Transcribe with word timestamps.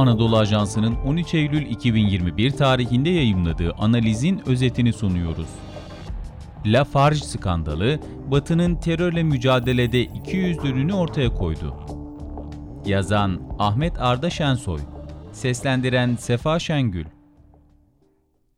Anadolu 0.00 0.36
Ajansı'nın 0.36 0.94
13 0.94 1.34
Eylül 1.34 1.66
2021 1.66 2.50
tarihinde 2.50 3.10
yayımladığı 3.10 3.72
analizin 3.72 4.42
özetini 4.46 4.92
sunuyoruz. 4.92 5.48
Lafarge 6.66 7.18
skandalı, 7.18 8.00
Batı'nın 8.30 8.76
terörle 8.76 9.22
mücadelede 9.22 10.02
iki 10.02 10.36
yüzlülüğünü 10.36 10.92
ortaya 10.92 11.34
koydu. 11.34 11.76
Yazan 12.86 13.40
Ahmet 13.58 14.00
Arda 14.00 14.30
Şensoy, 14.30 14.80
seslendiren 15.32 16.16
Sefa 16.16 16.58
Şengül. 16.58 17.06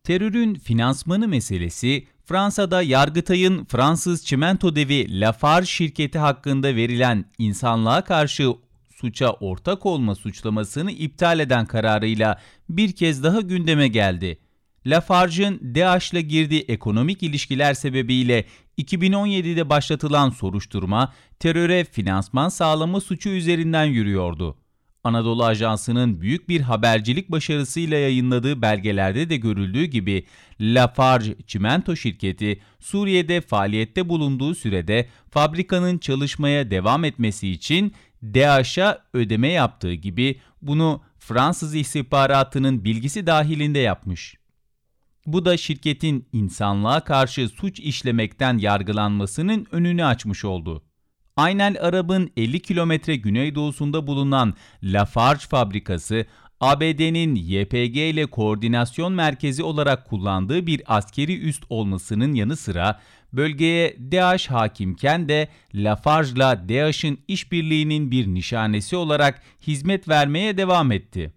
Terörün 0.03 0.55
finansmanı 0.55 1.27
meselesi, 1.27 2.07
Fransa'da 2.25 2.81
Yargıtay'ın 2.81 3.65
Fransız 3.65 4.25
çimento 4.25 4.75
devi 4.75 5.19
Lafarge 5.19 5.67
şirketi 5.67 6.19
hakkında 6.19 6.75
verilen 6.75 7.25
insanlığa 7.37 8.03
karşı 8.03 8.53
suça 9.03 9.31
ortak 9.31 9.85
olma 9.85 10.15
suçlamasını 10.15 10.91
iptal 10.91 11.39
eden 11.39 11.65
kararıyla 11.65 12.39
bir 12.69 12.91
kez 12.91 13.23
daha 13.23 13.41
gündeme 13.41 13.87
geldi. 13.87 14.39
Lafarge'ın 14.85 15.59
DAEŞ'la 15.75 16.19
girdiği 16.19 16.65
ekonomik 16.67 17.23
ilişkiler 17.23 17.73
sebebiyle 17.73 18.45
2017'de 18.77 19.69
başlatılan 19.69 20.29
soruşturma 20.29 21.13
teröre 21.39 21.83
finansman 21.83 22.49
sağlama 22.49 23.01
suçu 23.01 23.29
üzerinden 23.29 23.85
yürüyordu. 23.85 24.57
Anadolu 25.03 25.45
Ajansı'nın 25.45 26.21
büyük 26.21 26.49
bir 26.49 26.61
habercilik 26.61 27.31
başarısıyla 27.31 27.97
yayınladığı 27.97 28.61
belgelerde 28.61 29.29
de 29.29 29.37
görüldüğü 29.37 29.83
gibi 29.83 30.25
Lafarge 30.61 31.35
Çimento 31.47 31.95
şirketi 31.95 32.59
Suriye'de 32.79 33.41
faaliyette 33.41 34.09
bulunduğu 34.09 34.55
sürede 34.55 35.07
fabrikanın 35.31 35.97
çalışmaya 35.97 36.71
devam 36.71 37.03
etmesi 37.05 37.49
için 37.49 37.93
DAEŞ'a 38.23 39.03
ödeme 39.13 39.47
yaptığı 39.47 39.93
gibi 39.93 40.39
bunu 40.61 41.01
Fransız 41.19 41.75
istihbaratının 41.75 42.83
bilgisi 42.83 43.27
dahilinde 43.27 43.79
yapmış. 43.79 44.35
Bu 45.25 45.45
da 45.45 45.57
şirketin 45.57 46.27
insanlığa 46.33 46.99
karşı 46.99 47.49
suç 47.49 47.79
işlemekten 47.79 48.57
yargılanmasının 48.57 49.67
önünü 49.71 50.05
açmış 50.05 50.45
oldu. 50.45 50.83
Aynel 51.35 51.77
Arab'ın 51.81 52.31
50 52.37 52.59
kilometre 52.59 53.15
güneydoğusunda 53.15 54.07
bulunan 54.07 54.53
Lafarge 54.83 55.45
fabrikası, 55.49 56.25
ABD'nin 56.61 57.35
YPG 57.35 57.97
ile 57.97 58.25
koordinasyon 58.25 59.13
merkezi 59.13 59.63
olarak 59.63 60.05
kullandığı 60.09 60.67
bir 60.67 60.81
askeri 60.97 61.39
üst 61.39 61.63
olmasının 61.69 62.33
yanı 62.33 62.57
sıra 62.57 62.99
bölgeye 63.33 63.97
DAEŞ 64.11 64.47
hakimken 64.47 65.29
de 65.29 65.47
Lafarge'la 65.73 66.69
DAEŞ'in 66.69 67.19
işbirliğinin 67.27 68.11
bir 68.11 68.27
nişanesi 68.27 68.95
olarak 68.95 69.41
hizmet 69.67 70.09
vermeye 70.09 70.57
devam 70.57 70.91
etti. 70.91 71.33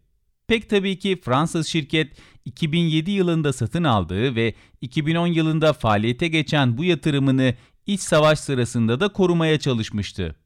Pek 0.48 0.70
tabii 0.70 0.98
ki 0.98 1.20
Fransız 1.24 1.66
şirket 1.66 2.16
2007 2.44 3.10
yılında 3.10 3.52
satın 3.52 3.84
aldığı 3.84 4.36
ve 4.36 4.54
2010 4.80 5.26
yılında 5.26 5.72
faaliyete 5.72 6.28
geçen 6.28 6.78
bu 6.78 6.84
yatırımını 6.84 7.54
iç 7.86 8.00
savaş 8.00 8.38
sırasında 8.38 9.00
da 9.00 9.08
korumaya 9.08 9.58
çalışmıştı. 9.58 10.36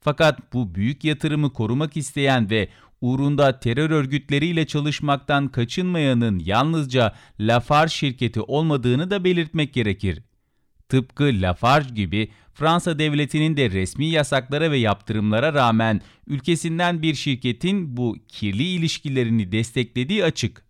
Fakat 0.00 0.52
bu 0.52 0.74
büyük 0.74 1.04
yatırımı 1.04 1.52
korumak 1.52 1.96
isteyen 1.96 2.50
ve 2.50 2.68
uğrunda 3.00 3.60
terör 3.60 3.90
örgütleriyle 3.90 4.66
çalışmaktan 4.66 5.48
kaçınmayanın 5.48 6.38
yalnızca 6.38 7.14
Lafarge 7.40 7.92
şirketi 7.92 8.40
olmadığını 8.40 9.10
da 9.10 9.24
belirtmek 9.24 9.74
gerekir. 9.74 10.22
Tıpkı 10.94 11.24
Lafarge 11.24 11.94
gibi 11.94 12.30
Fransa 12.52 12.98
devletinin 12.98 13.56
de 13.56 13.70
resmi 13.70 14.06
yasaklara 14.06 14.70
ve 14.70 14.76
yaptırımlara 14.76 15.54
rağmen 15.54 16.00
ülkesinden 16.26 17.02
bir 17.02 17.14
şirketin 17.14 17.96
bu 17.96 18.16
kirli 18.28 18.62
ilişkilerini 18.62 19.52
desteklediği 19.52 20.24
açık. 20.24 20.64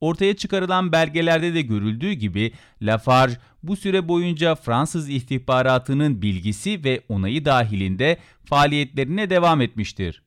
Ortaya 0.00 0.36
çıkarılan 0.36 0.92
belgelerde 0.92 1.54
de 1.54 1.62
görüldüğü 1.62 2.12
gibi 2.12 2.52
Lafarge 2.82 3.36
bu 3.62 3.76
süre 3.76 4.08
boyunca 4.08 4.54
Fransız 4.54 5.10
istihbaratının 5.10 6.22
bilgisi 6.22 6.84
ve 6.84 7.00
onayı 7.08 7.44
dahilinde 7.44 8.18
faaliyetlerine 8.44 9.30
devam 9.30 9.60
etmiştir. 9.60 10.22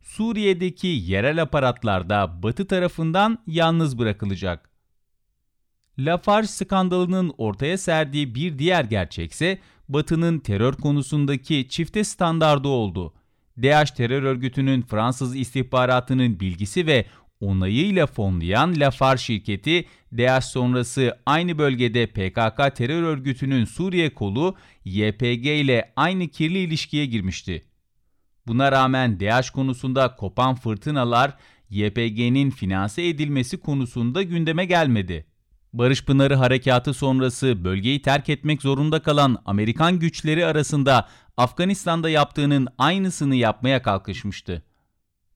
Suriye'deki 0.00 0.86
yerel 0.86 1.42
aparatlarda 1.42 2.42
Batı 2.42 2.66
tarafından 2.66 3.38
yalnız 3.46 3.98
bırakılacak. 3.98 4.71
Lafarge 5.98 6.48
skandalının 6.48 7.34
ortaya 7.38 7.78
serdiği 7.78 8.34
bir 8.34 8.58
diğer 8.58 8.84
gerçekse 8.84 9.58
Batı'nın 9.88 10.38
terör 10.38 10.74
konusundaki 10.74 11.66
çifte 11.68 12.04
standardı 12.04 12.68
oldu. 12.68 13.14
DAEŞ 13.62 13.90
terör 13.90 14.22
örgütünün 14.22 14.82
Fransız 14.82 15.36
istihbaratının 15.36 16.40
bilgisi 16.40 16.86
ve 16.86 17.06
onayıyla 17.40 18.06
fonlayan 18.06 18.80
Lafarge 18.80 19.22
şirketi, 19.22 19.86
DAEŞ 20.12 20.44
sonrası 20.44 21.18
aynı 21.26 21.58
bölgede 21.58 22.06
PKK 22.06 22.76
terör 22.76 23.02
örgütünün 23.02 23.64
Suriye 23.64 24.14
kolu 24.14 24.56
YPG 24.84 25.46
ile 25.46 25.92
aynı 25.96 26.28
kirli 26.28 26.58
ilişkiye 26.58 27.06
girmişti. 27.06 27.62
Buna 28.46 28.72
rağmen 28.72 29.20
DAEŞ 29.20 29.50
konusunda 29.50 30.16
kopan 30.16 30.54
fırtınalar 30.54 31.36
YPG'nin 31.70 32.50
finanse 32.50 33.08
edilmesi 33.08 33.60
konusunda 33.60 34.22
gündeme 34.22 34.64
gelmedi. 34.64 35.31
Barış 35.72 36.04
Pınarı 36.04 36.34
harekatı 36.34 36.94
sonrası 36.94 37.64
bölgeyi 37.64 38.02
terk 38.02 38.28
etmek 38.28 38.62
zorunda 38.62 39.02
kalan 39.02 39.42
Amerikan 39.44 39.98
güçleri 39.98 40.46
arasında 40.46 41.08
Afganistan'da 41.36 42.10
yaptığının 42.10 42.68
aynısını 42.78 43.34
yapmaya 43.34 43.82
kalkışmıştı. 43.82 44.62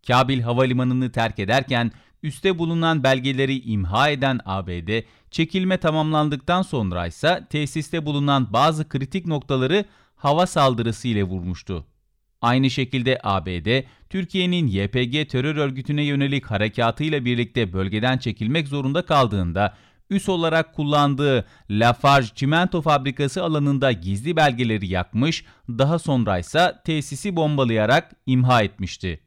Kabil 0.07 0.41
havalimanını 0.41 1.13
terk 1.13 1.39
ederken 1.39 1.93
üste 2.23 2.59
bulunan 2.59 3.03
belgeleri 3.03 3.61
imha 3.61 4.11
eden 4.11 4.41
ABD, 4.45 5.03
çekilme 5.31 5.77
tamamlandıktan 5.77 6.63
sonra 6.63 7.07
ise 7.07 7.47
tesiste 7.51 8.07
bulunan 8.07 8.53
bazı 8.53 8.89
kritik 8.89 9.27
noktaları 9.27 9.85
hava 10.17 10.47
saldırısı 10.47 11.09
ile 11.09 11.25
vurmuştu. 11.25 11.87
Aynı 12.41 12.71
şekilde 12.71 13.19
ABD, 13.23 13.83
Türkiye'nin 14.11 14.67
YPG 14.67 15.31
terör 15.31 15.57
örgütüne 15.57 16.03
yönelik 16.03 16.47
harekatıyla 16.47 17.25
birlikte 17.25 17.73
bölgeden 17.73 18.19
çekilmek 18.19 18.69
zorunda 18.69 19.03
kaldığında 19.03 19.77
üs 20.11 20.29
olarak 20.29 20.75
kullandığı 20.75 21.45
Lafarge 21.71 22.29
çimento 22.35 22.83
fabrikası 22.83 23.43
alanında 23.45 23.93
gizli 23.93 24.37
belgeleri 24.37 24.87
yakmış, 24.87 25.45
daha 25.69 25.99
sonra 25.99 26.39
ise 26.39 26.75
tesisi 26.85 27.37
bombalayarak 27.37 28.13
imha 28.27 28.63
etmişti. 28.63 29.21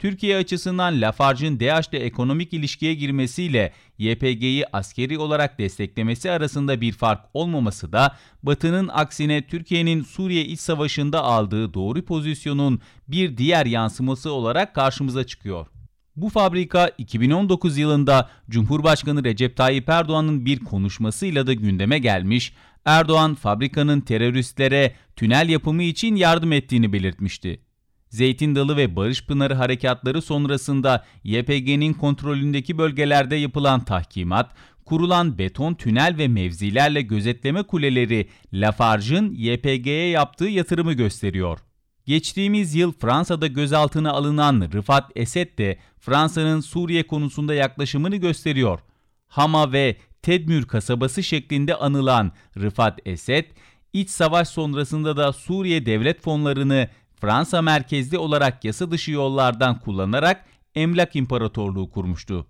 Türkiye 0.00 0.36
açısından 0.36 1.00
Lafarge'ın 1.00 1.60
DAEŞ'le 1.60 1.92
ekonomik 1.92 2.52
ilişkiye 2.52 2.94
girmesiyle 2.94 3.72
YPG'yi 3.98 4.64
askeri 4.72 5.18
olarak 5.18 5.58
desteklemesi 5.58 6.30
arasında 6.30 6.80
bir 6.80 6.92
fark 6.92 7.20
olmaması 7.34 7.92
da 7.92 8.16
Batı'nın 8.42 8.88
aksine 8.88 9.46
Türkiye'nin 9.46 10.02
Suriye 10.02 10.44
iç 10.44 10.60
savaşında 10.60 11.22
aldığı 11.22 11.74
doğru 11.74 12.04
pozisyonun 12.04 12.80
bir 13.08 13.36
diğer 13.36 13.66
yansıması 13.66 14.32
olarak 14.32 14.74
karşımıza 14.74 15.24
çıkıyor. 15.26 15.66
Bu 16.16 16.28
fabrika 16.28 16.90
2019 16.98 17.78
yılında 17.78 18.30
Cumhurbaşkanı 18.50 19.24
Recep 19.24 19.56
Tayyip 19.56 19.88
Erdoğan'ın 19.88 20.44
bir 20.44 20.58
konuşmasıyla 20.58 21.46
da 21.46 21.52
gündeme 21.52 21.98
gelmiş, 21.98 22.52
Erdoğan 22.84 23.34
fabrikanın 23.34 24.00
teröristlere 24.00 24.94
tünel 25.16 25.48
yapımı 25.48 25.82
için 25.82 26.16
yardım 26.16 26.52
ettiğini 26.52 26.92
belirtmişti. 26.92 27.60
Zeytin 28.08 28.54
Dalı 28.54 28.76
ve 28.76 28.96
Barış 28.96 29.26
Pınarı 29.26 29.54
harekatları 29.54 30.22
sonrasında 30.22 31.04
YPG'nin 31.24 31.92
kontrolündeki 31.92 32.78
bölgelerde 32.78 33.36
yapılan 33.36 33.84
tahkimat, 33.84 34.54
kurulan 34.84 35.38
beton 35.38 35.74
tünel 35.74 36.14
ve 36.18 36.28
mevzilerle 36.28 37.02
gözetleme 37.02 37.62
kuleleri 37.62 38.28
Lafarge'ın 38.52 39.32
YPG'ye 39.32 40.08
yaptığı 40.08 40.48
yatırımı 40.48 40.92
gösteriyor. 40.92 41.58
Geçtiğimiz 42.10 42.74
yıl 42.74 42.92
Fransa'da 42.92 43.46
gözaltına 43.46 44.12
alınan 44.12 44.70
Rıfat 44.72 45.10
Esed 45.16 45.58
de 45.58 45.78
Fransa'nın 45.98 46.60
Suriye 46.60 47.06
konusunda 47.06 47.54
yaklaşımını 47.54 48.16
gösteriyor. 48.16 48.80
Hama 49.26 49.72
ve 49.72 49.96
Tedmür 50.22 50.66
kasabası 50.66 51.22
şeklinde 51.22 51.74
anılan 51.74 52.32
Rıfat 52.56 52.98
Esed, 53.06 53.44
iç 53.92 54.10
savaş 54.10 54.48
sonrasında 54.48 55.16
da 55.16 55.32
Suriye 55.32 55.86
devlet 55.86 56.22
fonlarını 56.22 56.88
Fransa 57.20 57.62
merkezli 57.62 58.18
olarak 58.18 58.64
yasa 58.64 58.90
dışı 58.90 59.12
yollardan 59.12 59.78
kullanarak 59.78 60.44
emlak 60.74 61.16
imparatorluğu 61.16 61.90
kurmuştu. 61.90 62.46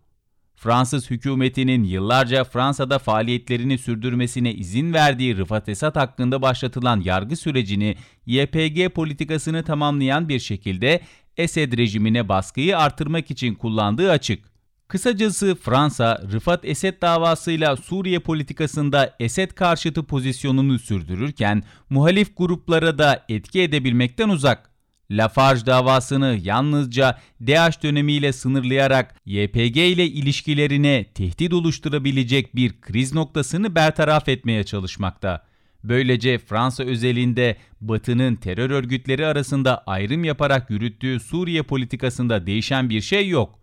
Fransız 0.61 1.11
hükümetinin 1.11 1.85
yıllarca 1.85 2.45
Fransa'da 2.45 2.99
faaliyetlerini 2.99 3.79
sürdürmesine 3.79 4.55
izin 4.55 4.93
verdiği 4.93 5.37
Rıfat 5.37 5.69
Esad 5.69 5.97
hakkında 5.97 6.43
başlatılan 6.43 7.01
yargı 7.01 7.37
sürecini 7.37 7.97
YPG 8.27 8.95
politikasını 8.95 9.63
tamamlayan 9.63 10.29
bir 10.29 10.39
şekilde 10.39 11.01
Esed 11.37 11.79
rejimine 11.79 12.29
baskıyı 12.29 12.79
artırmak 12.79 13.31
için 13.31 13.55
kullandığı 13.55 14.11
açık. 14.11 14.45
Kısacası 14.89 15.55
Fransa, 15.55 16.23
Rıfat 16.33 16.65
Esed 16.65 17.03
davasıyla 17.03 17.77
Suriye 17.77 18.19
politikasında 18.19 19.17
Esed 19.21 19.51
karşıtı 19.51 20.03
pozisyonunu 20.03 20.79
sürdürürken 20.79 21.63
muhalif 21.91 22.37
gruplara 22.37 22.99
da 22.99 23.25
etki 23.29 23.63
edebilmekten 23.63 24.29
uzak. 24.29 24.70
Lafarge 25.11 25.67
davasını 25.67 26.39
yalnızca 26.43 27.19
DH 27.47 27.83
dönemiyle 27.83 28.33
sınırlayarak 28.33 29.15
YPG 29.27 29.77
ile 29.77 30.07
ilişkilerine 30.07 31.05
tehdit 31.15 31.53
oluşturabilecek 31.53 32.57
bir 32.57 32.81
kriz 32.81 33.15
noktasını 33.15 33.75
bertaraf 33.75 34.29
etmeye 34.29 34.65
çalışmakta. 34.65 35.51
Böylece 35.85 36.39
Fransa 36.39 36.85
özelinde 36.85 37.57
Batı'nın 37.81 38.37
terör 38.37 38.71
örgütleri 38.71 39.27
arasında 39.27 39.85
ayrım 39.87 40.25
yaparak 40.25 40.71
yürüttüğü 40.71 41.21
Suriye 41.21 41.63
politikasında 41.63 42.47
değişen 42.47 42.91
bir 42.91 43.01
şey 43.01 43.29
yok. 43.29 43.59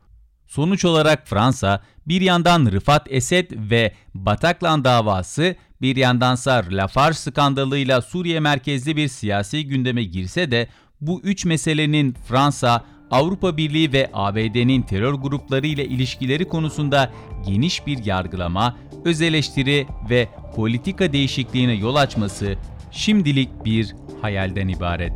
Sonuç 0.47 0.85
olarak 0.85 1.27
Fransa 1.27 1.83
bir 2.07 2.21
yandan 2.21 2.71
Rıfat 2.71 3.07
Esed 3.09 3.51
ve 3.51 3.93
Bataklan 4.13 4.83
davası 4.83 5.55
bir 5.81 5.95
yandansa 5.95 6.65
Lafarge 6.71 7.17
skandalıyla 7.17 8.01
Suriye 8.01 8.39
merkezli 8.39 8.95
bir 8.95 9.07
siyasi 9.07 9.67
gündeme 9.67 10.03
girse 10.03 10.51
de 10.51 10.67
bu 11.01 11.21
üç 11.21 11.45
meselenin 11.45 12.13
Fransa, 12.27 12.85
Avrupa 13.11 13.57
Birliği 13.57 13.93
ve 13.93 14.09
ABD'nin 14.13 14.81
terör 14.81 15.13
grupları 15.13 15.67
ile 15.67 15.85
ilişkileri 15.85 16.47
konusunda 16.47 17.11
geniş 17.47 17.87
bir 17.87 18.05
yargılama, 18.05 18.75
öz 19.05 19.21
eleştiri 19.21 19.87
ve 20.09 20.27
politika 20.55 21.13
değişikliğine 21.13 21.73
yol 21.73 21.95
açması 21.95 22.55
şimdilik 22.91 23.65
bir 23.65 23.95
hayalden 24.21 24.67
ibaret. 24.67 25.13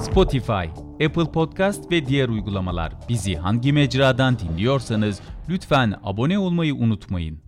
Spotify, 0.00 0.52
Apple 1.06 1.32
Podcast 1.32 1.92
ve 1.92 2.06
diğer 2.06 2.28
uygulamalar 2.28 2.92
bizi 3.08 3.36
hangi 3.36 3.72
mecradan 3.72 4.38
dinliyorsanız 4.38 5.20
lütfen 5.48 5.94
abone 6.02 6.38
olmayı 6.38 6.74
unutmayın. 6.74 7.45